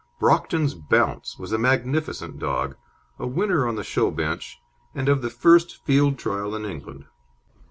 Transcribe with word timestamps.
Brockton's 0.19 0.73
Bounce 0.73 1.37
was 1.37 1.51
a 1.51 1.59
magnificent 1.59 2.39
dog, 2.39 2.75
a 3.19 3.27
winner 3.27 3.67
on 3.67 3.75
the 3.75 3.83
show 3.83 4.09
bench, 4.09 4.59
and 4.95 5.07
of 5.07 5.21
the 5.21 5.29
first 5.29 5.85
Field 5.85 6.17
Trial 6.17 6.55
in 6.55 6.65
England. 6.65 7.05